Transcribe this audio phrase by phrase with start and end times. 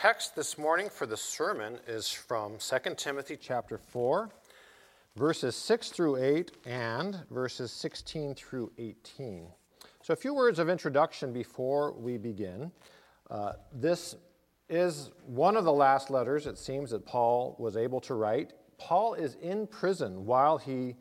[0.00, 4.30] text this morning for the sermon is from 2 Timothy chapter 4,
[5.14, 9.48] verses 6 through 8 and verses 16 through 18.
[10.02, 12.72] So, a few words of introduction before we begin.
[13.28, 14.16] Uh, this
[14.70, 18.54] is one of the last letters, it seems, that Paul was able to write.
[18.78, 20.96] Paul is in prison while he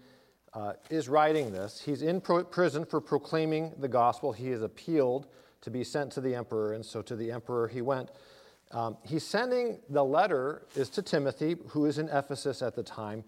[0.53, 1.79] uh, is writing this.
[1.79, 4.33] He's in pro- prison for proclaiming the gospel.
[4.33, 5.27] He is appealed
[5.61, 8.11] to be sent to the emperor, and so to the emperor he went.
[8.71, 13.23] Um, he's sending the letter is to Timothy, who is in Ephesus at the time.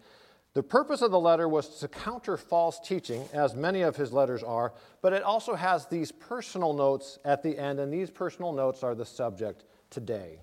[0.54, 4.44] The purpose of the letter was to counter false teaching, as many of his letters
[4.44, 8.84] are, but it also has these personal notes at the end, and these personal notes
[8.84, 10.40] are the subject today.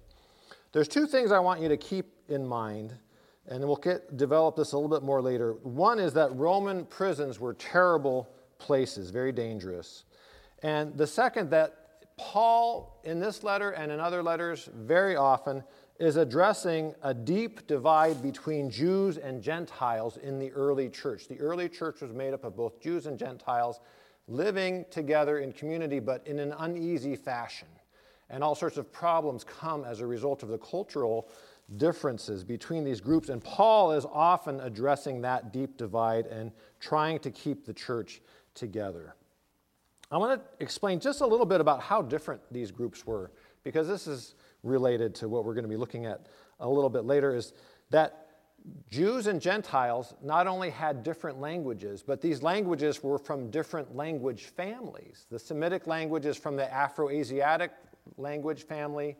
[0.72, 2.94] There's two things I want you to keep in mind,
[3.48, 5.52] and we'll get, develop this a little bit more later.
[5.62, 10.04] One is that Roman prisons were terrible places, very dangerous.
[10.62, 11.87] And the second, that
[12.18, 15.64] Paul, in this letter and in other letters, very often
[15.98, 21.26] is addressing a deep divide between Jews and Gentiles in the early church.
[21.26, 23.80] The early church was made up of both Jews and Gentiles
[24.28, 27.68] living together in community, but in an uneasy fashion.
[28.30, 31.28] And all sorts of problems come as a result of the cultural
[31.76, 33.28] differences between these groups.
[33.28, 38.20] And Paul is often addressing that deep divide and trying to keep the church
[38.54, 39.14] together.
[40.10, 43.30] I want to explain just a little bit about how different these groups were,
[43.62, 46.26] because this is related to what we're going to be looking at
[46.60, 47.52] a little bit later, is
[47.90, 48.26] that
[48.90, 54.46] Jews and Gentiles not only had different languages, but these languages were from different language
[54.46, 55.26] families.
[55.30, 57.70] The Semitic language is from the Afro Asiatic
[58.16, 59.16] language family.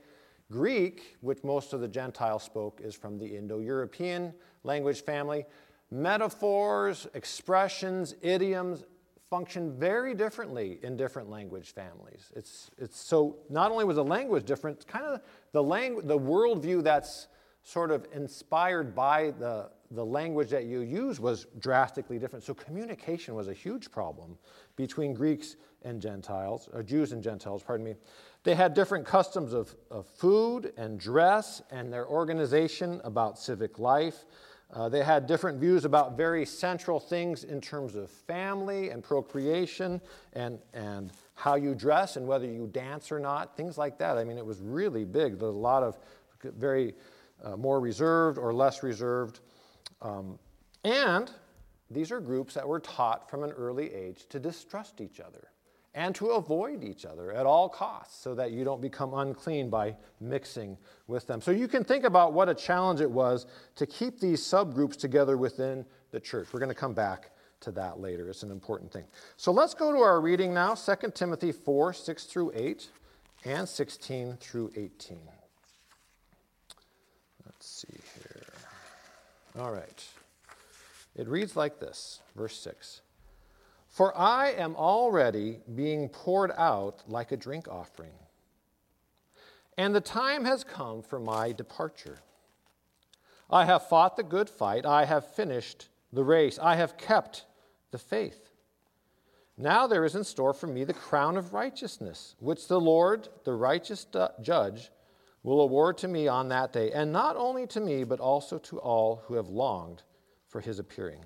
[0.50, 4.32] Greek, which most of the Gentiles spoke, is from the Indo European
[4.64, 5.44] language family.
[5.90, 8.84] Metaphors, expressions, idioms,
[9.30, 12.32] function very differently in different language families.
[12.34, 15.20] It's, it's so not only was the language different, kind of
[15.52, 17.28] the, langu- the worldview that's
[17.62, 22.44] sort of inspired by the, the language that you use was drastically different.
[22.44, 24.38] So communication was a huge problem
[24.76, 27.94] between Greeks and Gentiles, or Jews and Gentiles, pardon me.
[28.44, 34.24] They had different customs of, of food and dress and their organization about civic life.
[34.72, 40.00] Uh, they had different views about very central things in terms of family and procreation
[40.34, 44.18] and, and how you dress and whether you dance or not, things like that.
[44.18, 45.38] I mean, it was really big.
[45.38, 45.98] There's a lot of
[46.42, 46.94] very
[47.42, 49.40] uh, more reserved or less reserved.
[50.02, 50.38] Um,
[50.84, 51.30] and
[51.90, 55.48] these are groups that were taught from an early age to distrust each other
[55.98, 59.96] and to avoid each other at all costs so that you don't become unclean by
[60.20, 60.78] mixing
[61.08, 61.40] with them.
[61.40, 65.36] So you can think about what a challenge it was to keep these subgroups together
[65.36, 66.52] within the church.
[66.52, 67.32] We're going to come back
[67.62, 68.30] to that later.
[68.30, 69.06] It's an important thing.
[69.36, 72.88] So let's go to our reading now 2 Timothy 4 6 through 8
[73.44, 75.18] and 16 through 18.
[77.44, 78.52] Let's see here.
[79.58, 80.06] All right.
[81.16, 83.00] It reads like this, verse 6.
[83.98, 88.12] For I am already being poured out like a drink offering,
[89.76, 92.20] and the time has come for my departure.
[93.50, 97.44] I have fought the good fight, I have finished the race, I have kept
[97.90, 98.52] the faith.
[99.56, 103.54] Now there is in store for me the crown of righteousness, which the Lord, the
[103.54, 104.06] righteous
[104.40, 104.92] judge,
[105.42, 108.78] will award to me on that day, and not only to me, but also to
[108.78, 110.04] all who have longed
[110.46, 111.24] for his appearing.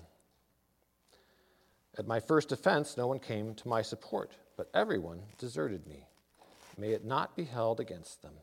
[1.97, 6.07] At my first offense, no one came to my support, but everyone deserted me.
[6.77, 8.33] May it not be held against them.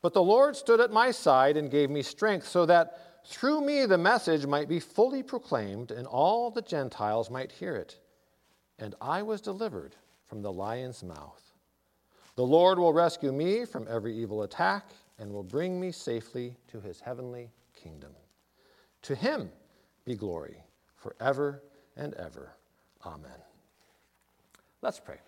[0.00, 3.86] But the Lord stood at my side and gave me strength, so that through me
[3.86, 7.98] the message might be fully proclaimed, and all the Gentiles might hear it.
[8.78, 9.96] And I was delivered
[10.26, 11.52] from the lion's mouth.
[12.34, 16.80] The Lord will rescue me from every evil attack and will bring me safely to
[16.80, 18.12] his heavenly kingdom.
[19.02, 19.50] To him
[20.04, 20.56] be glory
[20.96, 21.62] forever
[21.96, 22.52] and ever.
[23.04, 23.30] Amen.
[24.80, 25.18] Let's pray.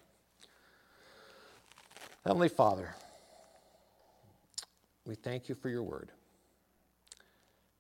[2.25, 2.95] Heavenly Father,
[5.07, 6.11] we thank you for your word.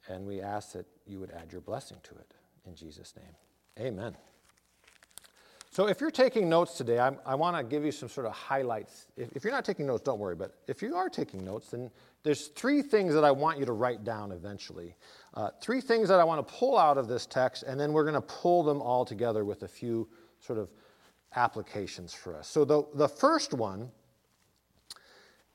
[0.06, 2.34] And we ask that you would add your blessing to it.
[2.66, 4.16] In Jesus' name, amen.
[5.74, 8.32] So, if you're taking notes today, I, I want to give you some sort of
[8.32, 9.08] highlights.
[9.16, 10.36] If, if, you're not taking notes, don't worry.
[10.36, 11.90] But if you are taking notes, then
[12.22, 14.94] there's three things that I want you to write down eventually.
[15.34, 18.04] Uh, three things that I want to pull out of this text, and then we're
[18.04, 20.70] going to pull them all together with a few sort of
[21.34, 22.46] applications for us.
[22.46, 23.90] So, the, the first one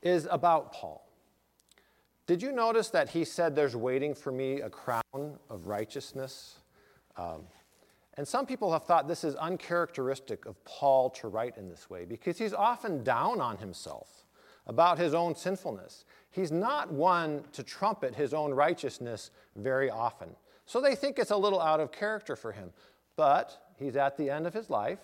[0.02, 1.10] is about Paul.
[2.26, 6.58] Did you notice that he said, There's waiting for me a crown of righteousness?
[7.16, 7.44] Um,
[8.20, 12.04] and some people have thought this is uncharacteristic of Paul to write in this way
[12.04, 14.26] because he's often down on himself
[14.66, 16.04] about his own sinfulness.
[16.30, 20.36] He's not one to trumpet his own righteousness very often.
[20.66, 22.74] So they think it's a little out of character for him.
[23.16, 25.00] But he's at the end of his life,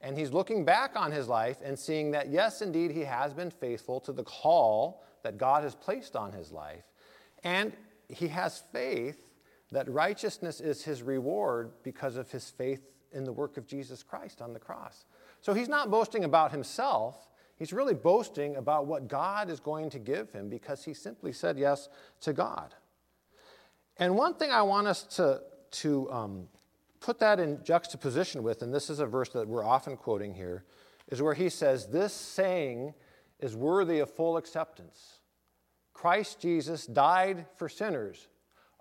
[0.00, 3.52] and he's looking back on his life and seeing that, yes, indeed, he has been
[3.52, 6.82] faithful to the call that God has placed on his life.
[7.44, 7.74] And
[8.08, 9.29] he has faith
[9.72, 12.82] that righteousness is his reward because of his faith
[13.12, 15.04] in the work of Jesus Christ on the cross.
[15.40, 17.28] So he's not boasting about himself.
[17.56, 21.58] He's really boasting about what God is going to give him because he simply said
[21.58, 21.88] yes
[22.22, 22.74] to God.
[23.96, 25.42] And one thing I want us to,
[25.72, 26.48] to um,
[27.00, 30.64] put that in juxtaposition with, and this is a verse that we're often quoting here,
[31.08, 32.94] is where he says, This saying
[33.40, 35.18] is worthy of full acceptance.
[35.92, 38.28] Christ Jesus died for sinners,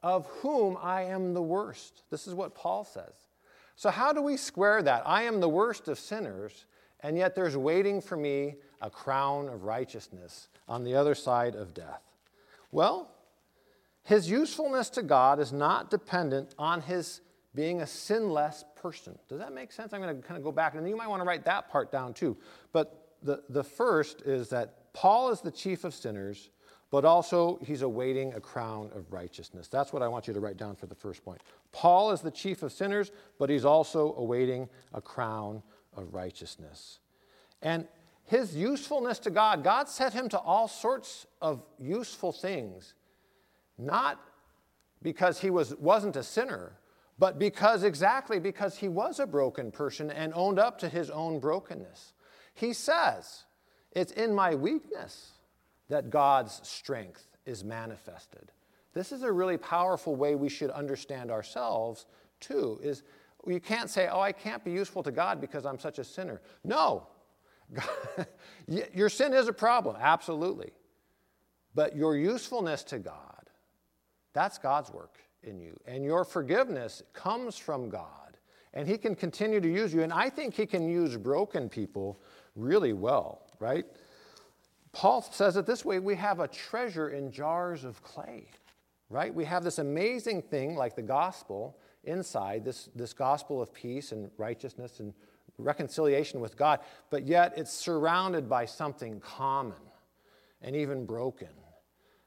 [0.03, 2.03] of whom I am the worst.
[2.09, 3.13] This is what Paul says.
[3.75, 5.03] So, how do we square that?
[5.05, 6.65] I am the worst of sinners,
[7.01, 11.73] and yet there's waiting for me a crown of righteousness on the other side of
[11.73, 12.01] death.
[12.71, 13.09] Well,
[14.03, 17.21] his usefulness to God is not dependent on his
[17.55, 19.17] being a sinless person.
[19.27, 19.93] Does that make sense?
[19.93, 21.91] I'm going to kind of go back, and you might want to write that part
[21.91, 22.37] down too.
[22.71, 26.49] But the, the first is that Paul is the chief of sinners
[26.91, 29.67] but also he's awaiting a crown of righteousness.
[29.67, 31.41] That's what I want you to write down for the first point.
[31.71, 35.61] Paul is the chief of sinners, but he's also awaiting a crown
[35.95, 36.99] of righteousness.
[37.61, 37.87] And
[38.25, 42.93] his usefulness to God, God set him to all sorts of useful things,
[43.77, 44.19] not
[45.01, 46.73] because he was, wasn't a sinner,
[47.17, 51.39] but because exactly because he was a broken person and owned up to his own
[51.39, 52.13] brokenness.
[52.53, 53.43] He says,
[53.91, 55.31] It's in my weakness
[55.89, 58.51] that God's strength is manifested.
[58.93, 62.05] This is a really powerful way we should understand ourselves
[62.39, 63.03] too is
[63.47, 66.41] you can't say, "Oh, I can't be useful to God because I'm such a sinner."
[66.63, 67.07] No.
[68.67, 70.71] your sin is a problem, absolutely.
[71.75, 73.49] But your usefulness to God,
[74.33, 75.79] that's God's work in you.
[75.85, 78.37] And your forgiveness comes from God.
[78.73, 80.01] And He can continue to use you.
[80.03, 82.19] And I think He can use broken people
[82.55, 83.85] really well, right?
[84.91, 88.45] Paul says it this way we have a treasure in jars of clay,
[89.09, 89.33] right?
[89.33, 94.31] We have this amazing thing like the gospel inside, this, this gospel of peace and
[94.37, 95.13] righteousness and
[95.57, 99.77] reconciliation with God, but yet it's surrounded by something common
[100.61, 101.49] and even broken.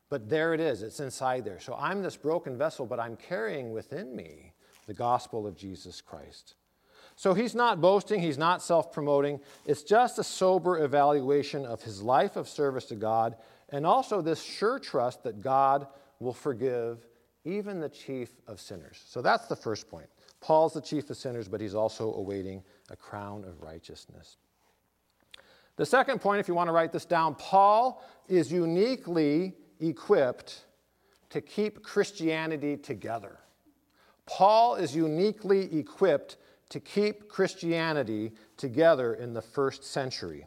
[0.08, 1.58] But there it is, it's inside there.
[1.58, 4.52] So I'm this broken vessel, but I'm carrying within me
[4.86, 6.54] the gospel of Jesus Christ.
[7.16, 9.40] So he's not boasting, he's not self promoting.
[9.66, 13.36] It's just a sober evaluation of his life of service to God
[13.68, 15.86] and also this sure trust that God
[16.20, 17.06] will forgive
[17.44, 19.02] even the chief of sinners.
[19.06, 20.06] So that's the first point.
[20.40, 24.36] Paul's the chief of sinners, but he's also awaiting a crown of righteousness.
[25.76, 30.64] The second point, if you want to write this down, Paul is uniquely equipped
[31.30, 33.38] to keep Christianity together.
[34.26, 36.36] Paul is uniquely equipped
[36.72, 40.46] to keep Christianity together in the first century.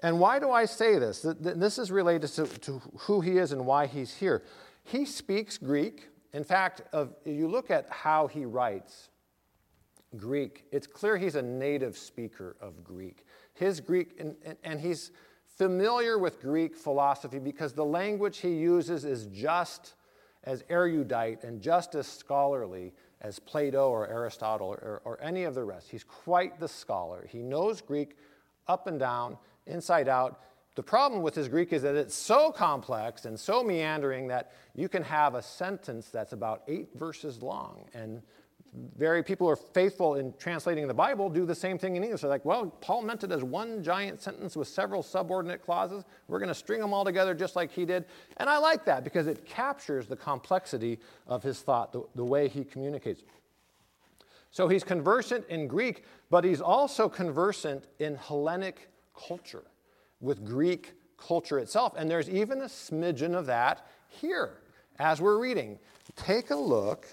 [0.00, 1.26] And why do I say this?
[1.38, 4.42] This is related to, to who he is and why he's here.
[4.84, 6.08] He speaks Greek.
[6.32, 9.10] In fact, if you look at how he writes
[10.16, 13.26] Greek, it's clear he's a native speaker of Greek.
[13.52, 15.10] His Greek, and, and he's
[15.44, 19.94] familiar with Greek philosophy because the language he uses is just
[20.44, 25.64] as erudite and just as scholarly as Plato or Aristotle or, or, any of the
[25.64, 25.90] rest.
[25.90, 27.26] He's quite the scholar.
[27.28, 28.16] He knows Greek
[28.68, 30.40] up and down, inside out.
[30.76, 34.88] The problem with his Greek is that it's so complex and so meandering that you
[34.88, 37.88] can have a sentence that's about eight verses long.
[37.92, 38.22] And
[38.96, 42.20] very people who are faithful in translating the Bible do the same thing in English.
[42.20, 46.04] They're like, well, Paul meant it as one giant sentence with several subordinate clauses.
[46.28, 48.04] We're going to string them all together just like he did.
[48.36, 52.48] And I like that because it captures the complexity of his thought, the, the way
[52.48, 53.22] he communicates.
[54.50, 59.64] So he's conversant in Greek, but he's also conversant in Hellenic culture,
[60.20, 61.94] with Greek culture itself.
[61.96, 64.58] And there's even a smidgen of that here
[64.98, 65.78] as we're reading.
[66.16, 67.06] Take a look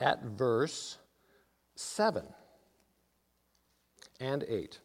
[0.00, 0.98] at verse
[1.76, 2.26] 7
[4.18, 4.78] and 8.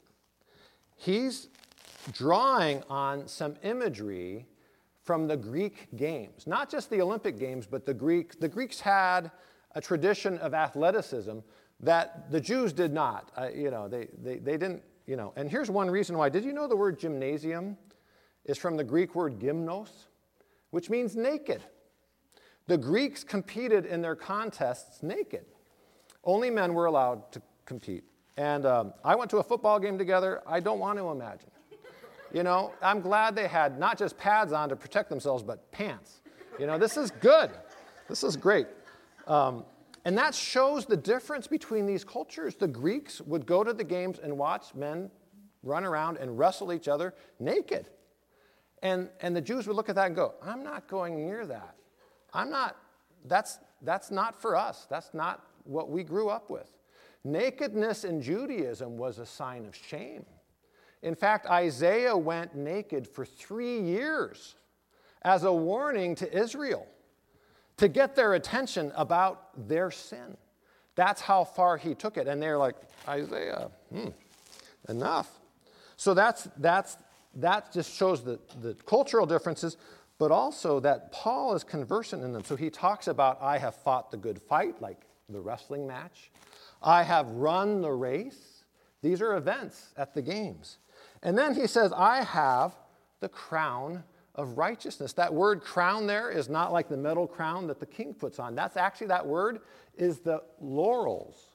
[0.97, 1.49] He's
[2.11, 4.45] drawing on some imagery
[5.03, 8.39] from the Greek games, not just the Olympic games, but the Greek.
[8.39, 9.31] The Greeks had
[9.75, 11.39] a tradition of athleticism
[11.81, 13.31] that the Jews did not.
[13.37, 15.33] Uh, you know, they, they, they didn't, you know.
[15.35, 16.29] And here's one reason why.
[16.29, 17.77] Did you know the word gymnasium
[18.45, 19.89] is from the Greek word gymnos,
[20.71, 21.61] which means naked?
[22.67, 25.45] The Greeks competed in their contests naked.
[26.23, 28.03] Only men were allowed to compete.
[28.37, 30.41] And um, I went to a football game together.
[30.47, 31.51] I don't want to imagine.
[32.33, 36.21] You know, I'm glad they had not just pads on to protect themselves, but pants.
[36.59, 37.51] You know, this is good.
[38.09, 38.67] This is great.
[39.27, 39.63] Um,
[40.03, 42.55] and that shows the difference between these cultures.
[42.55, 45.09] The Greeks would go to the games and watch men
[45.63, 47.89] run around and wrestle each other naked.
[48.83, 51.75] And, and the Jews would look at that and go, I'm not going near that.
[52.35, 52.75] I'm not,
[53.25, 54.87] that's, that's not for us.
[54.89, 56.69] That's not what we grew up with.
[57.23, 60.25] Nakedness in Judaism was a sign of shame.
[61.01, 64.55] In fact, Isaiah went naked for three years
[65.23, 66.87] as a warning to Israel
[67.77, 70.37] to get their attention about their sin.
[70.95, 72.27] That's how far he took it.
[72.27, 72.75] And they're like,
[73.07, 74.09] Isaiah, hmm,
[74.87, 75.29] enough.
[75.97, 76.97] So that's, that's,
[77.35, 79.77] that just shows the, the cultural differences,
[80.17, 82.43] but also that Paul is conversant in them.
[82.43, 86.31] So he talks about, I have fought the good fight, like the wrestling match.
[86.81, 88.63] I have run the race.
[89.01, 90.77] These are events at the games.
[91.21, 92.75] And then he says, I have
[93.19, 94.03] the crown
[94.35, 95.13] of righteousness.
[95.13, 98.55] That word crown there is not like the metal crown that the king puts on.
[98.55, 99.59] That's actually, that word
[99.97, 101.51] is the laurels,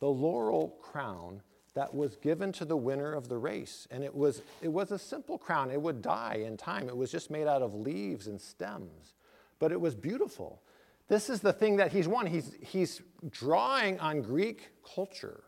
[0.00, 1.42] the laurel crown
[1.74, 3.88] that was given to the winner of the race.
[3.90, 5.70] And it was, it was a simple crown.
[5.70, 6.88] It would die in time.
[6.88, 9.14] It was just made out of leaves and stems.
[9.58, 10.60] But it was beautiful.
[11.08, 12.26] This is the thing that he's won.
[12.26, 13.00] He's, he's
[13.30, 15.44] drawing on Greek culture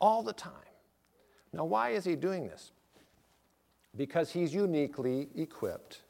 [0.00, 0.52] all the time.
[1.52, 2.72] Now, why is he doing this?
[3.96, 6.02] Because he's uniquely equipped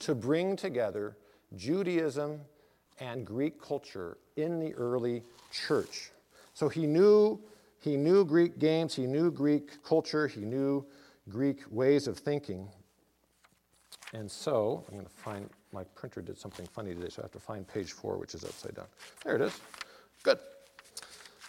[0.00, 1.16] to bring together
[1.56, 2.40] Judaism
[3.00, 6.10] and Greek culture in the early church.
[6.52, 7.40] So he knew
[7.84, 10.86] he knew Greek games, he knew Greek culture, he knew
[11.28, 12.66] Greek ways of thinking.
[14.14, 17.32] And so, I'm going to find, my printer did something funny today, so I have
[17.32, 18.86] to find page four, which is upside down.
[19.22, 19.60] There it is.
[20.22, 20.38] Good.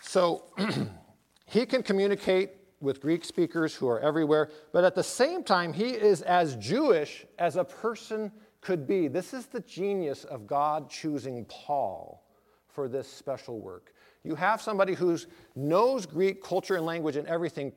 [0.01, 0.43] So,
[1.45, 2.49] he can communicate
[2.81, 7.25] with Greek speakers who are everywhere, but at the same time, he is as Jewish
[7.39, 9.07] as a person could be.
[9.07, 12.25] This is the genius of God choosing Paul
[12.67, 13.94] for this special work.
[14.25, 15.17] You have somebody who
[15.55, 17.71] knows Greek culture and language and everything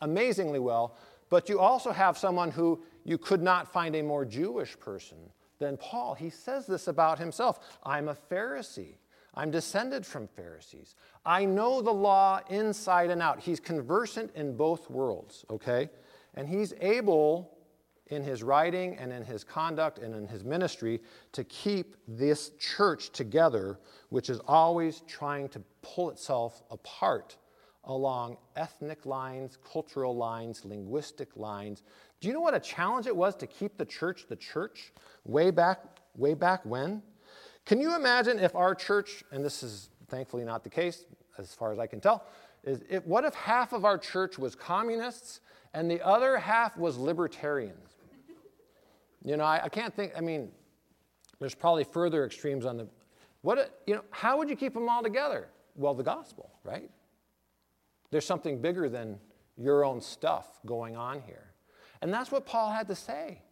[0.00, 0.96] amazingly well,
[1.28, 5.18] but you also have someone who you could not find a more Jewish person
[5.58, 6.14] than Paul.
[6.14, 8.94] He says this about himself I'm a Pharisee.
[9.34, 10.96] I'm descended from Pharisees.
[11.24, 13.38] I know the law inside and out.
[13.38, 15.88] He's conversant in both worlds, okay?
[16.34, 17.56] And he's able
[18.10, 21.00] in his writing and in his conduct and in his ministry
[21.32, 23.78] to keep this church together,
[24.10, 27.36] which is always trying to pull itself apart
[27.84, 31.82] along ethnic lines, cultural lines, linguistic lines.
[32.20, 34.92] Do you know what a challenge it was to keep the church the church
[35.24, 35.80] way back,
[36.14, 37.02] way back when?
[37.64, 41.04] Can you imagine if our church, and this is thankfully not the case
[41.38, 42.26] as far as I can tell,
[42.64, 45.40] is if, what if half of our church was communists
[45.72, 47.89] and the other half was libertarians?
[49.24, 50.50] You know, I, I can't think, I mean,
[51.38, 52.88] there's probably further extremes on the,
[53.42, 55.48] what, uh, you know, how would you keep them all together?
[55.74, 56.90] Well, the gospel, right?
[58.10, 59.18] There's something bigger than
[59.56, 61.52] your own stuff going on here.
[62.02, 63.42] And that's what Paul had to say.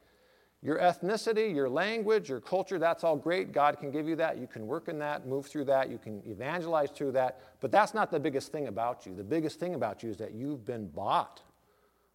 [0.60, 3.52] Your ethnicity, your language, your culture, that's all great.
[3.52, 4.38] God can give you that.
[4.38, 7.40] You can work in that, move through that, you can evangelize through that.
[7.60, 9.14] But that's not the biggest thing about you.
[9.14, 11.42] The biggest thing about you is that you've been bought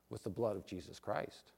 [0.09, 1.53] with the blood of Jesus Christ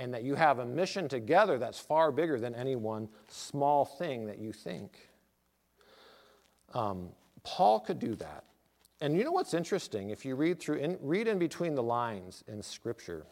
[0.00, 4.26] and that you have a mission together that's far bigger than any one small thing
[4.26, 5.10] that you think.
[6.72, 7.10] Um,
[7.42, 8.44] Paul could do that.
[9.02, 10.08] And you know what's interesting?
[10.08, 13.26] If you read through, in, read in between the lines in Scripture,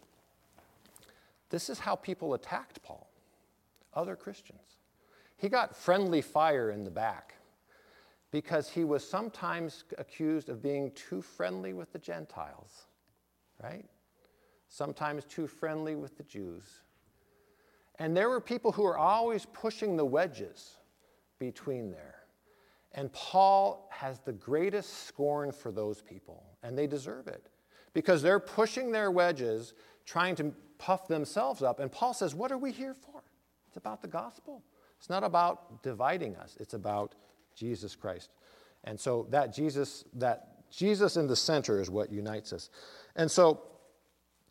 [1.48, 3.08] this is how people attacked Paul,
[3.94, 4.76] other Christians.
[5.38, 7.34] He got friendly fire in the back
[8.30, 12.88] because he was sometimes accused of being too friendly with the Gentiles,
[13.62, 13.86] right?
[14.68, 16.80] Sometimes too friendly with the Jews.
[17.98, 20.76] And there were people who were always pushing the wedges
[21.38, 22.14] between there.
[22.92, 27.48] And Paul has the greatest scorn for those people, and they deserve it
[27.92, 29.74] because they're pushing their wedges,
[30.06, 31.80] trying to puff themselves up.
[31.80, 33.22] And Paul says, What are we here for?
[33.66, 34.62] It's about the gospel.
[34.98, 37.14] It's not about dividing us, it's about
[37.54, 38.30] Jesus Christ.
[38.84, 42.70] And so that Jesus, that Jesus in the center is what unites us.
[43.16, 43.62] And so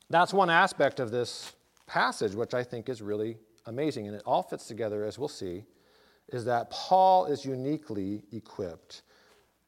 [0.10, 1.54] that's one aspect of this
[1.86, 4.08] passage, which I think is really amazing.
[4.08, 5.64] And it all fits together, as we'll see,
[6.30, 9.04] is that Paul is uniquely equipped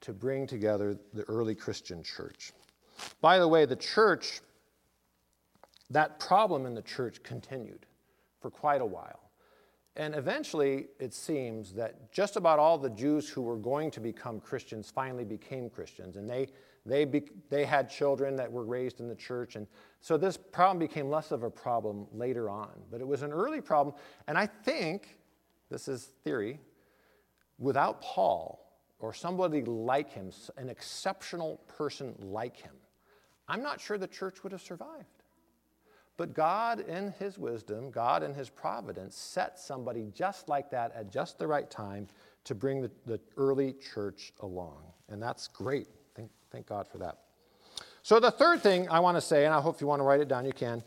[0.02, 2.52] to bring together the early Christian church.
[3.22, 4.42] By the way, the church,
[5.90, 7.86] that problem in the church continued
[8.42, 9.32] for quite a while.
[9.96, 14.40] And eventually, it seems that just about all the Jews who were going to become
[14.40, 16.16] Christians finally became Christians.
[16.16, 16.48] And they,
[16.86, 19.56] They, be, they had children that were raised in the church.
[19.56, 19.68] And
[20.02, 22.72] so this problem became less of a problem later on.
[22.92, 23.96] But it was an early problem.
[24.28, 25.18] And I think,
[25.70, 26.60] this is theory,
[27.58, 28.66] without Paul
[29.00, 32.74] or somebody like him, an exceptional person like him,
[33.48, 35.06] I'm not sure the church would have survived.
[36.20, 41.10] But God, in His wisdom, God, in His providence, set somebody just like that at
[41.10, 42.10] just the right time
[42.44, 44.84] to bring the, the early church along.
[45.08, 45.88] And that's great.
[46.16, 47.18] Thank, thank God for that.
[48.04, 50.04] So, the third thing I want to say, and I hope if you want to
[50.04, 50.84] write it down, you can,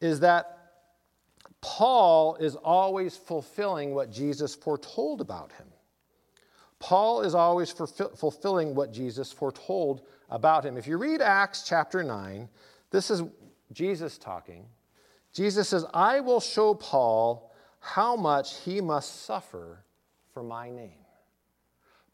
[0.00, 0.58] is that
[1.60, 5.66] Paul is always fulfilling what Jesus foretold about him.
[6.78, 10.76] Paul is always fulfilling what Jesus foretold about him.
[10.76, 12.48] If you read Acts chapter 9,
[12.90, 13.22] this is
[13.72, 14.66] Jesus talking.
[15.32, 17.50] Jesus says, I will show Paul
[17.80, 19.84] how much he must suffer
[20.32, 21.04] for my name.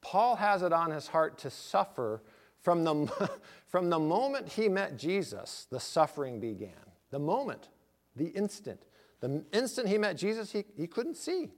[0.01, 2.23] Paul has it on his heart to suffer
[2.61, 3.31] from the,
[3.67, 6.71] from the moment he met Jesus, the suffering began.
[7.11, 7.69] The moment,
[8.17, 8.83] the instant.
[9.21, 11.51] The instant he met Jesus, he, he couldn't see.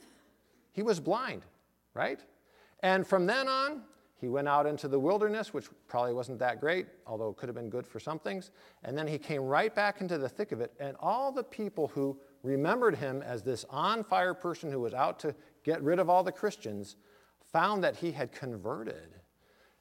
[0.72, 1.42] He was blind,
[1.94, 2.20] right?
[2.80, 3.82] And from then on,
[4.22, 7.56] he went out into the wilderness, which probably wasn't that great, although it could have
[7.56, 8.52] been good for some things.
[8.84, 10.72] And then he came right back into the thick of it.
[10.78, 15.18] And all the people who remembered him as this on fire person who was out
[15.20, 16.94] to get rid of all the Christians
[17.52, 19.16] found that he had converted.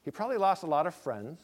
[0.04, 1.42] He probably lost a lot of friends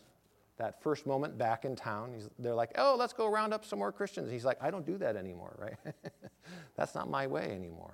[0.58, 2.16] that first moment back in town.
[2.40, 4.32] They're like, oh, let's go round up some more Christians.
[4.32, 5.96] He's like, I don't do that anymore, right?
[6.76, 7.94] That's not my way anymore.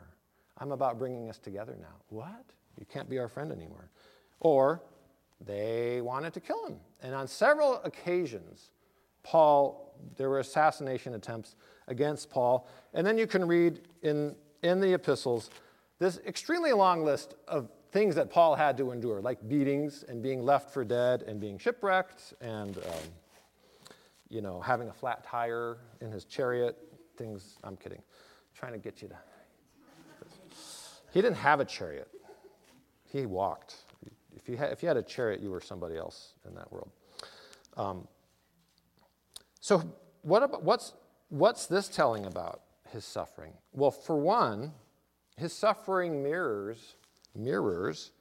[0.58, 1.96] I'm about bringing us together now.
[2.10, 2.46] What?
[2.80, 3.90] You can't be our friend anymore.
[4.40, 4.82] Or
[5.46, 6.78] they wanted to kill him.
[7.02, 8.70] And on several occasions,
[9.24, 11.56] Paul, there were assassination attempts
[11.88, 12.68] against Paul.
[12.94, 15.50] And then you can read in, in the epistles
[16.00, 20.44] this extremely long list of things that Paul had to endure, like beatings and being
[20.44, 23.04] left for dead and being shipwrecked and, um,
[24.30, 26.76] you know, having a flat tire in his chariot,
[27.18, 29.16] things, I'm kidding, I'm trying to get you to.
[31.14, 32.10] He didn't have a chariot,
[33.06, 33.76] he walked.
[34.36, 36.90] If you, had, if you had a chariot, you were somebody else in that world.
[37.78, 38.08] Um,
[39.62, 39.84] so,
[40.24, 40.94] what about, what's,
[41.30, 43.54] what's this telling about his suffering?
[43.72, 44.74] Well, for one,
[45.38, 46.96] his suffering mirrors,
[47.36, 48.12] mirrors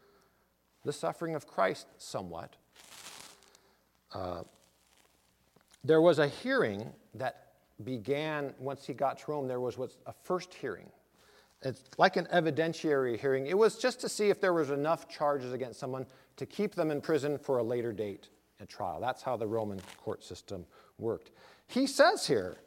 [0.85, 2.57] the suffering of Christ somewhat.
[4.13, 4.43] Uh,
[5.85, 7.53] there was a hearing that
[7.85, 9.49] began once he got to Rome.
[9.49, 10.91] There was what's a first hearing
[11.65, 13.47] it's like an evidentiary hearing.
[13.47, 16.91] It was just to see if there was enough charges against someone to keep them
[16.91, 18.29] in prison for a later date
[18.61, 19.01] at trial.
[19.01, 20.67] That's how the Roman court system
[20.99, 21.31] worked.
[21.69, 22.59] He says here,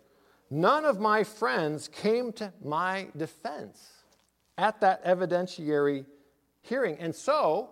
[0.49, 3.89] none of my friends came to my defense
[4.57, 6.05] at that evidentiary
[6.65, 6.97] hearing.
[6.99, 7.69] And so,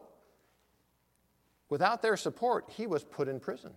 [1.70, 3.72] without their support, he was put in prison.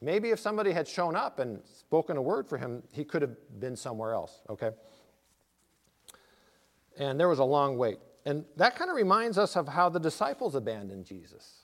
[0.00, 3.36] Maybe if somebody had shown up and spoken a word for him, he could have
[3.60, 4.70] been somewhere else, okay?
[6.98, 7.98] and there was a long wait.
[8.24, 11.62] And that kind of reminds us of how the disciples abandoned Jesus,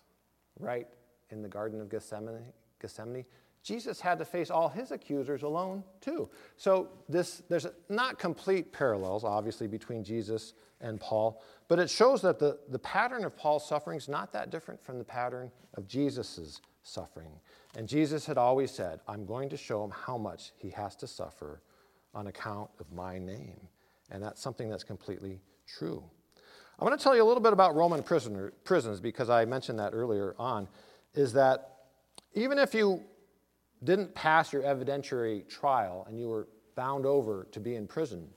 [0.59, 0.89] right?
[1.31, 2.53] In the Garden of Gethsemane.
[2.81, 3.25] Gethsemane.
[3.69, 6.31] Jesus had to face all his accusers alone, too.
[6.57, 12.39] So this, there's not complete parallels, obviously, between Jesus and Paul, but it shows that
[12.39, 16.63] the, the pattern of Paul's suffering is not that different from the pattern of Jesus'
[16.83, 17.33] suffering.
[17.77, 21.07] And Jesus had always said, I'm going to show him how much he has to
[21.07, 21.61] suffer
[22.15, 23.61] on account of my name.
[24.11, 26.03] And that's something that's completely true.
[26.79, 29.79] I want to tell you a little bit about Roman prisoner, prisons because I mentioned
[29.79, 30.69] that earlier on.
[31.13, 31.75] Is that
[32.33, 33.03] even if you
[33.85, 38.29] didn't pass your evidentiary trial and you were bound over to be in prison,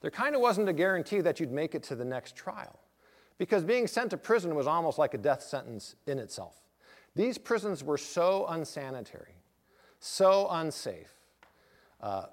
[0.00, 2.80] there kind of wasn't a guarantee that you'd make it to the next trial
[3.38, 6.56] because being sent to prison was almost like a death sentence in itself.
[7.14, 9.34] These prisons were so unsanitary,
[10.00, 11.12] so unsafe.
[12.00, 12.26] Uh,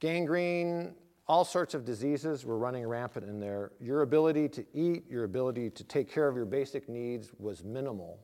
[0.00, 0.94] gangrene,
[1.26, 3.72] all sorts of diseases were running rampant in there.
[3.80, 8.18] Your ability to eat, your ability to take care of your basic needs was minimal.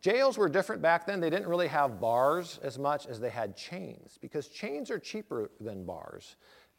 [0.00, 1.20] Jails were different back then.
[1.20, 5.50] They didn't really have bars as much as they had chains because chains are cheaper
[5.60, 6.36] than bars.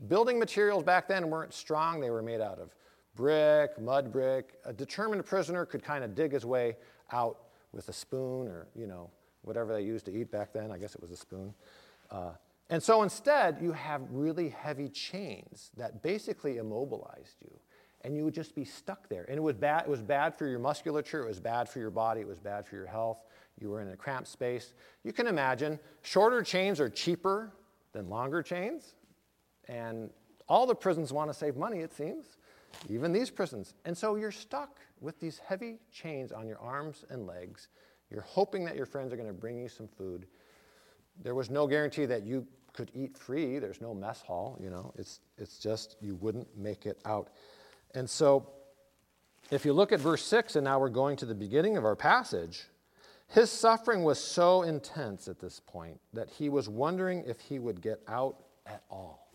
[0.08, 2.76] Building materials back then weren't strong, they were made out of
[3.16, 4.54] brick, mud brick.
[4.66, 6.78] A determined prisoner could kind of dig his way
[7.12, 7.40] out
[7.72, 9.10] with a spoon or, you know,
[9.42, 10.72] whatever they used to eat back then.
[10.72, 11.54] I guess it was a spoon.
[12.12, 12.32] Uh,
[12.70, 17.60] and so instead, you have really heavy chains that basically immobilized you.
[18.08, 19.26] And you would just be stuck there.
[19.28, 21.90] And it was, bad, it was bad for your musculature, it was bad for your
[21.90, 23.22] body, it was bad for your health.
[23.60, 24.74] You were in a cramped space.
[25.04, 27.52] You can imagine shorter chains are cheaper
[27.92, 28.96] than longer chains.
[29.68, 30.10] And
[30.48, 32.38] all the prisons want to save money, it seems,
[32.90, 33.74] even these prisons.
[33.84, 37.68] And so you're stuck with these heavy chains on your arms and legs.
[38.10, 40.28] You're hoping that your friends are going to bring you some food.
[41.22, 43.60] There was no guarantee that you could eat free.
[43.60, 44.94] There's no mess hall, you know.
[44.98, 47.32] It's, it's just you wouldn't make it out.
[47.94, 48.50] And so
[49.50, 51.96] if you look at verse 6, and now we're going to the beginning of our
[51.96, 52.66] passage,
[53.28, 57.82] his suffering was so intense at this point that he was wondering if he would
[57.82, 59.28] get out at all.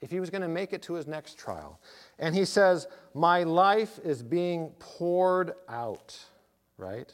[0.00, 1.80] If he was going to make it to his next trial.
[2.18, 6.18] And he says, My life is being poured out,
[6.78, 7.12] right?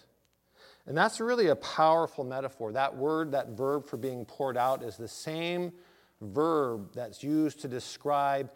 [0.87, 2.73] And that's really a powerful metaphor.
[2.73, 5.73] That word, that verb for being poured out, is the same
[6.21, 8.51] verb that's used to describe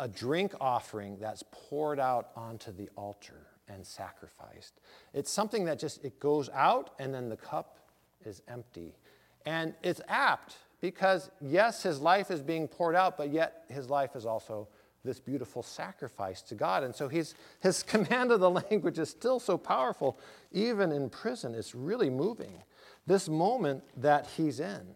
[0.00, 4.80] a drink offering that's poured out onto the altar and sacrificed.
[5.12, 7.78] It's something that just it goes out and then the cup
[8.24, 8.96] is empty.
[9.44, 14.16] And it's apt because yes, his life is being poured out, but yet his life
[14.16, 14.68] is also
[15.04, 16.82] this beautiful sacrifice to God.
[16.82, 20.18] And so he's, his command of the language is still so powerful,
[20.50, 21.54] even in prison.
[21.54, 22.62] It's really moving.
[23.06, 24.94] This moment that he's in,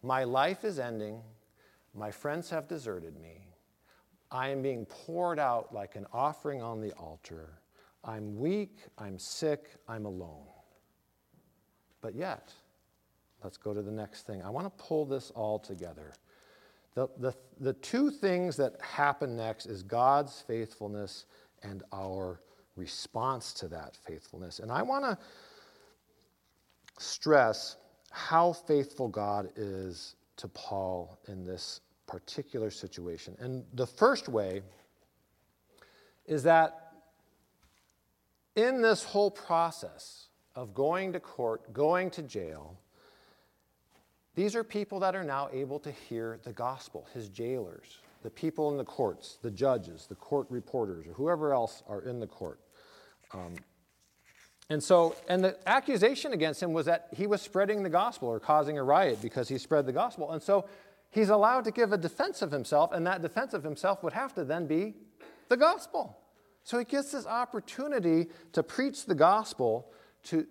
[0.00, 1.22] my life is ending,
[1.92, 3.47] my friends have deserted me,
[4.30, 7.60] I am being poured out like an offering on the altar.
[8.04, 10.46] I'm weak, I'm sick, I'm alone.
[12.00, 12.52] But yet,
[13.42, 14.42] let's go to the next thing.
[14.42, 16.12] I want to pull this all together.
[16.94, 21.26] The, the, the two things that happen next is God's faithfulness
[21.62, 22.40] and our
[22.76, 24.58] response to that faithfulness.
[24.58, 25.18] And I want to
[26.98, 27.76] stress
[28.10, 33.36] how faithful God is to Paul in this particular situation.
[33.38, 34.62] And the first way
[36.26, 36.92] is that
[38.56, 42.76] in this whole process of going to court, going to jail,
[44.34, 48.70] these are people that are now able to hear the gospel, his jailers, the people
[48.70, 52.58] in the courts, the judges, the court reporters, or whoever else are in the court.
[53.32, 53.54] Um,
[54.70, 58.38] and so, and the accusation against him was that he was spreading the gospel or
[58.38, 60.30] causing a riot because he spread the gospel.
[60.30, 60.66] And so
[61.10, 64.34] he's allowed to give a defense of himself, and that defense of himself would have
[64.34, 64.94] to then be
[65.48, 66.18] the gospel.
[66.64, 69.90] So he gets this opportunity to preach the gospel
[70.24, 70.46] to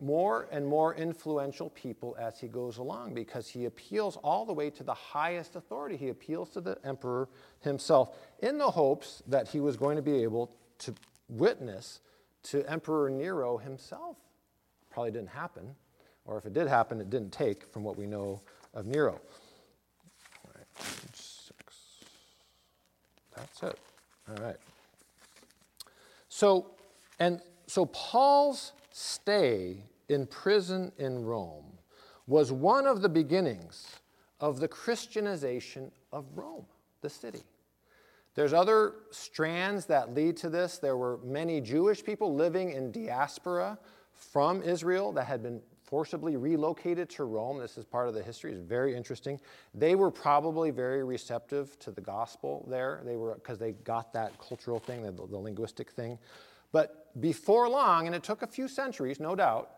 [0.00, 4.68] more and more influential people as he goes along because he appeals all the way
[4.68, 5.96] to the highest authority.
[5.96, 7.28] He appeals to the emperor
[7.60, 10.92] himself in the hopes that he was going to be able to
[11.28, 12.00] witness
[12.44, 14.16] to Emperor Nero himself.
[14.90, 15.76] Probably didn't happen,
[16.24, 18.42] or if it did happen, it didn't take from what we know
[18.74, 19.20] of Nero.
[20.44, 20.66] All right,
[21.14, 21.42] six.
[23.42, 23.78] That's it.
[24.28, 24.56] All right.
[26.28, 26.70] So,
[27.18, 31.64] and so Paul's stay in prison in Rome
[32.28, 33.96] was one of the beginnings
[34.38, 36.66] of the Christianization of Rome,
[37.00, 37.42] the city.
[38.34, 40.78] There's other strands that lead to this.
[40.78, 43.78] There were many Jewish people living in diaspora
[44.12, 45.60] from Israel that had been
[45.92, 47.58] forcibly relocated to Rome.
[47.58, 48.50] This is part of the history.
[48.50, 49.38] It's very interesting.
[49.74, 53.02] They were probably very receptive to the gospel there.
[53.04, 56.18] They were because they got that cultural thing, the, the linguistic thing.
[56.72, 59.68] But before long, and it took a few centuries, no doubt,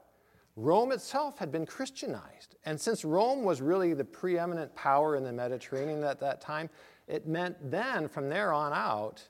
[0.55, 2.55] Rome itself had been Christianized.
[2.65, 6.71] And since Rome was really the preeminent power in the Mediterranean at that time,
[7.09, 9.21] it meant then, from there on out,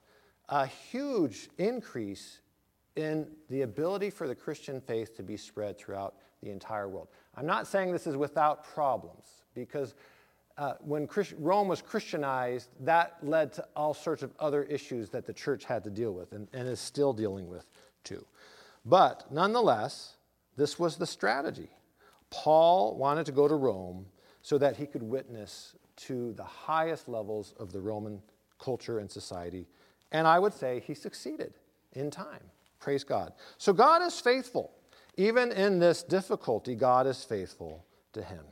[0.51, 2.40] a huge increase
[2.94, 7.09] in the ability for the Christian faith to be spread throughout the entire world.
[7.35, 9.95] I'm not saying this is without problems, because
[10.57, 15.27] uh, when Christ- Rome was Christianized, that led to all sorts of other issues that
[15.27, 17.67] the church had to deal with and, and is still dealing with
[18.05, 18.25] too.
[18.85, 20.17] But nonetheless,
[20.57, 21.71] this was the strategy.
[22.31, 24.07] Paul wanted to go to Rome
[24.43, 28.21] so that he could witness to the highest levels of the Roman
[28.59, 29.67] culture and society.
[30.13, 31.55] And I would say he succeeded
[31.95, 32.43] in time.
[32.79, 33.33] Praise God.
[33.59, 34.73] So God is faithful.
[35.16, 38.44] Even in this difficulty, God is faithful to him.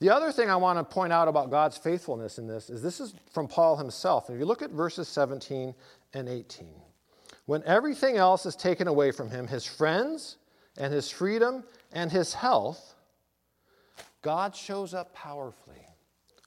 [0.00, 3.00] The other thing I want to point out about God's faithfulness in this is this
[3.00, 4.30] is from Paul himself.
[4.30, 5.74] If you look at verses 17
[6.14, 6.68] and 18,
[7.46, 10.38] when everything else is taken away from him, his friends
[10.78, 12.94] and his freedom and his health,
[14.22, 15.86] God shows up powerfully.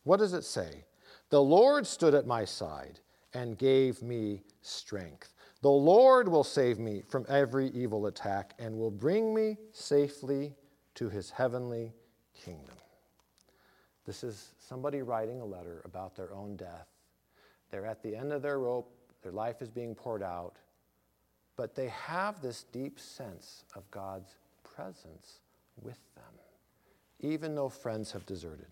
[0.03, 0.83] What does it say?
[1.29, 2.99] The Lord stood at my side
[3.33, 5.34] and gave me strength.
[5.65, 10.53] The Lord will save me from every evil attack and will bring me safely
[10.93, 11.91] to his heavenly
[12.35, 12.75] kingdom.
[14.05, 16.85] This is somebody writing a letter about their own death.
[17.71, 20.57] They're at the end of their rope, their life is being poured out,
[21.55, 25.39] but they have this deep sense of God's presence
[25.81, 26.35] with them,
[27.21, 28.67] even though friends have deserted.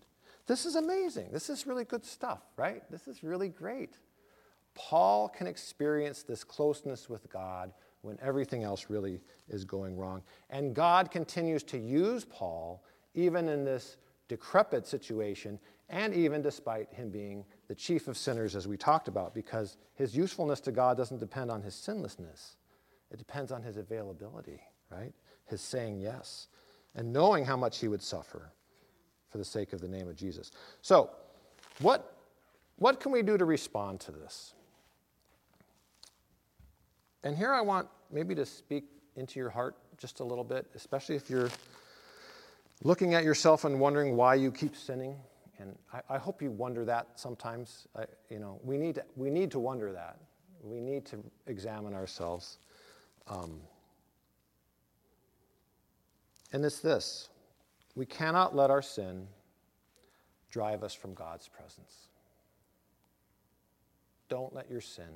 [0.46, 1.30] This is amazing.
[1.32, 2.88] This is really good stuff, right?
[2.88, 3.98] This is really great.
[4.74, 10.22] Paul can experience this closeness with God when everything else really is going wrong.
[10.50, 12.84] And God continues to use Paul
[13.14, 13.96] even in this
[14.28, 15.58] decrepit situation,
[15.88, 20.16] and even despite him being the chief of sinners, as we talked about, because his
[20.16, 22.56] usefulness to God doesn't depend on his sinlessness,
[23.10, 24.60] it depends on his availability,
[24.90, 25.12] right?
[25.46, 26.48] His saying yes,
[26.94, 28.52] and knowing how much he would suffer
[29.28, 30.50] for the sake of the name of Jesus.
[30.80, 31.10] So,
[31.80, 32.16] what,
[32.76, 34.54] what can we do to respond to this?
[37.24, 38.84] And here I want maybe to speak
[39.16, 41.48] into your heart just a little bit, especially if you're
[42.82, 45.16] looking at yourself and wondering why you keep sinning.
[45.58, 47.88] And I, I hope you wonder that sometimes.
[47.96, 50.18] I, you know, we need, to, we need to wonder that.
[50.62, 52.58] We need to examine ourselves.
[53.26, 53.60] Um,
[56.52, 57.30] and it's this
[57.94, 59.26] we cannot let our sin
[60.50, 62.08] drive us from God's presence.
[64.28, 65.10] Don't let your sin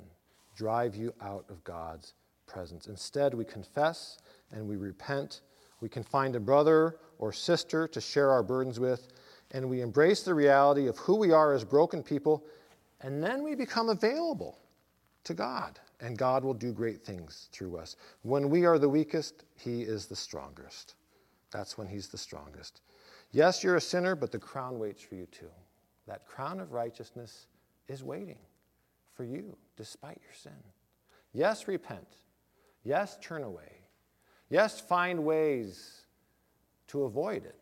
[0.59, 2.87] drive you out of God's presence.
[2.87, 4.17] Instead, we confess
[4.51, 5.39] and we repent.
[5.79, 9.07] We can find a brother or sister to share our burdens with,
[9.51, 12.43] and we embrace the reality of who we are as broken people,
[12.99, 14.59] and then we become available
[15.23, 17.95] to God, and God will do great things through us.
[18.23, 20.95] When we are the weakest, He is the strongest.
[21.51, 22.81] That's when He's the strongest.
[23.31, 25.51] Yes, you're a sinner, but the crown waits for you too.
[26.05, 27.45] That crown of righteousness
[27.87, 28.39] is waiting
[29.19, 30.63] for you despite your sin.
[31.33, 32.07] Yes, repent.
[32.85, 33.81] Yes, turn away.
[34.49, 36.03] Yes, find ways
[36.87, 37.59] to avoid it.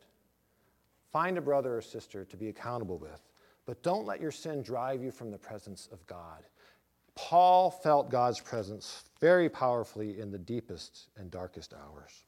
[1.12, 3.22] Find a brother or sister to be accountable with,
[3.66, 6.44] but don't let your sin drive you from the presence of God.
[7.16, 12.24] Paul felt God's presence very powerfully in the deepest and darkest hours.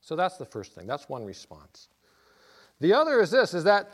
[0.00, 0.88] So that's the first thing.
[0.88, 1.86] That's one response.
[2.80, 3.88] The other is this is that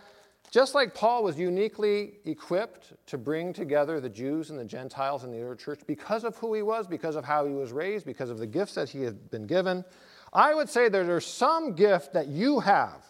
[0.52, 5.32] just like Paul was uniquely equipped to bring together the Jews and the Gentiles in
[5.32, 8.28] the early church because of who he was, because of how he was raised, because
[8.28, 9.82] of the gifts that he had been given,
[10.30, 13.02] I would say that there's some gift that you have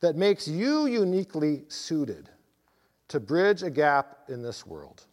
[0.00, 2.28] that makes you uniquely suited
[3.06, 5.04] to bridge a gap in this world.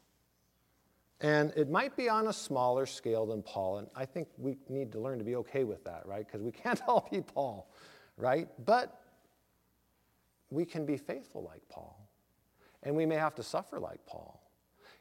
[1.22, 4.92] And it might be on a smaller scale than Paul, and I think we need
[4.94, 6.26] to learn to be okay with that, right?
[6.26, 7.70] Because we can't all be Paul,
[8.18, 8.48] right?
[8.66, 9.01] But
[10.52, 11.98] we can be faithful like Paul,
[12.84, 14.40] and we may have to suffer like Paul.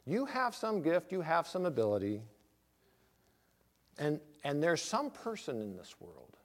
[0.06, 2.22] You have some gift, you have some ability,
[3.98, 6.36] and, and there's some person in this world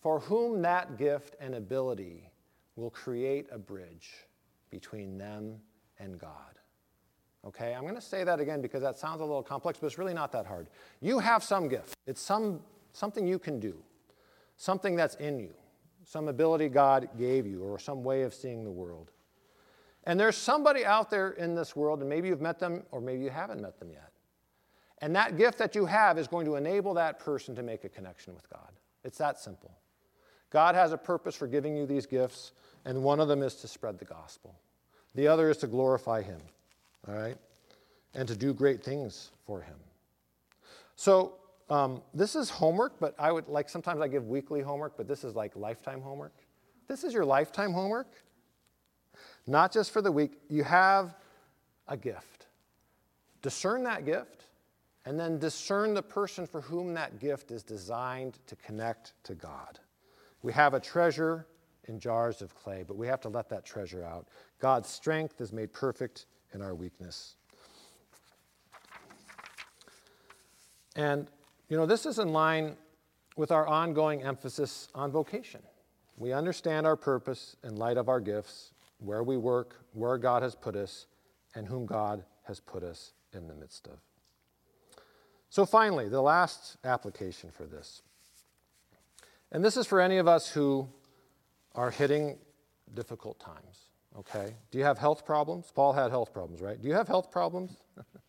[0.00, 2.30] for whom that gift and ability
[2.76, 4.26] will create a bridge
[4.70, 5.56] between them
[5.98, 6.32] and God.
[7.44, 9.98] Okay, I'm going to say that again because that sounds a little complex, but it's
[9.98, 10.68] really not that hard.
[11.00, 12.60] You have some gift, it's some,
[12.92, 13.76] something you can do,
[14.56, 15.54] something that's in you
[16.08, 19.10] some ability God gave you, or some way of seeing the world.
[20.04, 23.24] And there's somebody out there in this world, and maybe you've met them, or maybe
[23.24, 24.10] you haven't met them yet.
[25.02, 27.90] And that gift that you have is going to enable that person to make a
[27.90, 28.70] connection with God.
[29.04, 29.70] It's that simple.
[30.48, 32.52] God has a purpose for giving you these gifts,
[32.86, 34.54] and one of them is to spread the gospel.
[35.14, 36.40] The other is to glorify Him,
[37.06, 37.36] all right?
[38.14, 39.76] And to do great things for Him.
[40.96, 41.34] So,
[41.70, 45.24] um, this is homework, but I would like sometimes I give weekly homework, but this
[45.24, 46.34] is like lifetime homework.
[46.86, 48.08] This is your lifetime homework,
[49.46, 50.38] not just for the week.
[50.48, 51.14] You have
[51.86, 52.46] a gift.
[53.42, 54.44] Discern that gift,
[55.04, 59.78] and then discern the person for whom that gift is designed to connect to God.
[60.42, 61.46] We have a treasure
[61.84, 64.28] in jars of clay, but we have to let that treasure out.
[64.58, 67.36] God's strength is made perfect in our weakness.
[70.96, 71.28] And
[71.68, 72.76] you know, this is in line
[73.36, 75.60] with our ongoing emphasis on vocation.
[76.16, 80.54] We understand our purpose in light of our gifts, where we work, where God has
[80.54, 81.06] put us,
[81.54, 83.98] and whom God has put us in the midst of.
[85.50, 88.02] So, finally, the last application for this.
[89.52, 90.88] And this is for any of us who
[91.74, 92.38] are hitting
[92.94, 94.54] difficult times, okay?
[94.70, 95.70] Do you have health problems?
[95.74, 96.80] Paul had health problems, right?
[96.80, 97.76] Do you have health problems?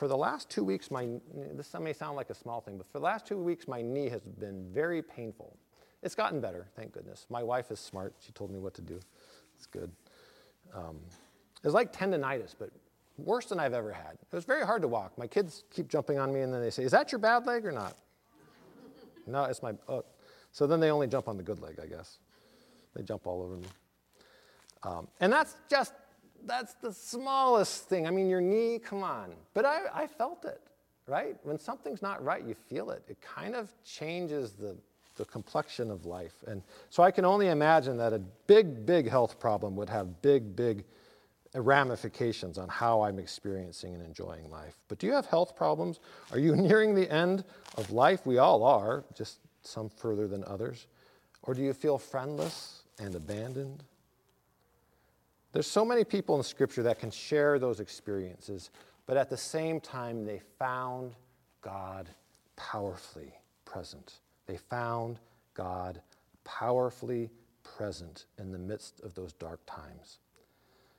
[0.00, 1.06] for the last two weeks, my,
[1.52, 4.08] this may sound like a small thing, but for the last two weeks, my knee
[4.08, 5.54] has been very painful.
[6.02, 7.26] It's gotten better, thank goodness.
[7.28, 8.14] My wife is smart.
[8.18, 8.98] She told me what to do.
[9.58, 9.90] It's good.
[10.74, 10.96] Um,
[11.62, 12.70] it's like tendonitis, but
[13.18, 14.12] worse than I've ever had.
[14.12, 15.18] It was very hard to walk.
[15.18, 17.66] My kids keep jumping on me, and then they say, Is that your bad leg
[17.66, 17.94] or not?
[19.26, 19.74] no, it's my.
[19.86, 20.02] Oh.
[20.50, 22.20] So then they only jump on the good leg, I guess.
[22.96, 23.68] They jump all over me.
[24.82, 25.92] Um, and that's just
[26.46, 28.06] that's the smallest thing.
[28.06, 29.32] I mean, your knee, come on.
[29.54, 30.60] But I, I felt it,
[31.06, 31.36] right?
[31.42, 33.02] When something's not right, you feel it.
[33.08, 34.76] It kind of changes the,
[35.16, 36.34] the complexion of life.
[36.46, 40.56] And so I can only imagine that a big, big health problem would have big,
[40.56, 40.84] big
[41.54, 44.76] ramifications on how I'm experiencing and enjoying life.
[44.88, 46.00] But do you have health problems?
[46.32, 47.44] Are you nearing the end
[47.76, 48.24] of life?
[48.24, 50.86] We all are, just some further than others.
[51.42, 53.82] Or do you feel friendless and abandoned?
[55.52, 58.70] There's so many people in Scripture that can share those experiences,
[59.06, 61.14] but at the same time, they found
[61.60, 62.08] God
[62.56, 63.32] powerfully
[63.64, 64.20] present.
[64.46, 65.18] They found
[65.54, 66.00] God
[66.44, 67.30] powerfully
[67.62, 70.18] present in the midst of those dark times.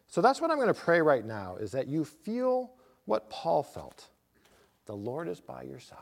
[0.07, 2.71] So that's what I'm going to pray right now is that you feel
[3.05, 4.09] what Paul felt.
[4.85, 5.97] The Lord is by your side.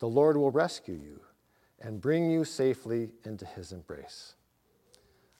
[0.00, 1.20] The Lord will rescue you
[1.80, 4.34] and bring you safely into his embrace.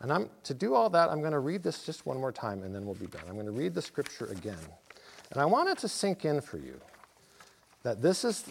[0.01, 2.63] And I'm, to do all that, I'm going to read this just one more time
[2.63, 3.23] and then we'll be done.
[3.29, 4.59] I'm going to read the scripture again.
[5.31, 6.81] And I want it to sink in for you
[7.83, 8.45] that this is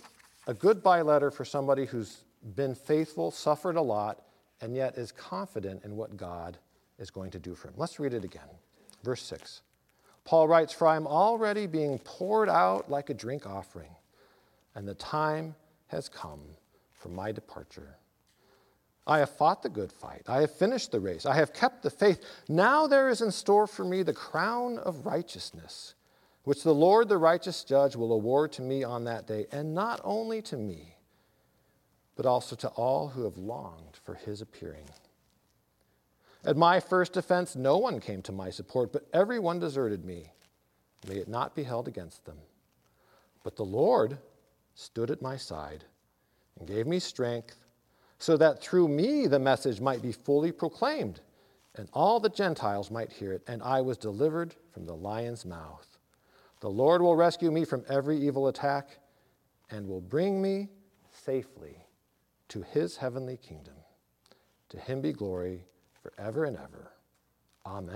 [0.47, 2.23] a goodbye letter for somebody who's
[2.55, 4.23] been faithful, suffered a lot,
[4.61, 6.57] and yet is confident in what God
[6.99, 7.73] is going to do for him.
[7.77, 8.49] Let's read it again.
[9.03, 9.61] Verse 6.
[10.23, 13.91] Paul writes, For I am already being poured out like a drink offering,
[14.73, 15.55] and the time
[15.87, 16.41] has come
[16.93, 17.97] for my departure.
[19.07, 20.23] I have fought the good fight.
[20.27, 21.25] I have finished the race.
[21.25, 22.23] I have kept the faith.
[22.49, 25.93] Now there is in store for me the crown of righteousness,
[26.43, 30.01] which the Lord, the righteous judge, will award to me on that day, and not
[30.03, 30.95] only to me,
[32.15, 34.85] but also to all who have longed for his appearing.
[36.43, 40.31] At my first defense, no one came to my support, but everyone deserted me.
[41.07, 42.37] May it not be held against them.
[43.43, 44.17] But the Lord
[44.73, 45.83] stood at my side
[46.57, 47.64] and gave me strength
[48.25, 51.21] so that through me the message might be fully proclaimed
[51.75, 55.87] and all the Gentiles might hear it, and I was delivered from the lion's mouth.
[56.61, 58.97] The Lord will rescue me from every evil attack
[59.69, 60.69] and will bring me
[61.11, 61.77] safely
[62.47, 63.75] to his heavenly kingdom.
[64.69, 65.65] To him be glory
[66.01, 66.91] forever and ever.
[67.63, 67.93] Amen.